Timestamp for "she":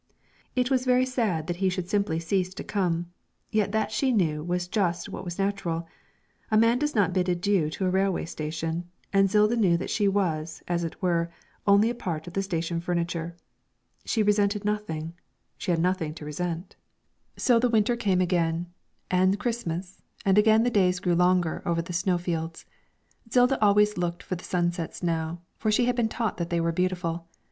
3.91-4.11, 9.91-10.07, 14.03-14.23, 15.55-15.69, 25.71-25.85